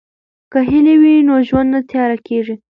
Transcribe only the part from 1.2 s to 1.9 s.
نو ژوند نه